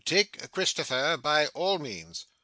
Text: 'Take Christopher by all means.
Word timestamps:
'Take 0.03 0.47
Christopher 0.51 1.15
by 1.15 1.45
all 1.49 1.77
means. 1.77 2.25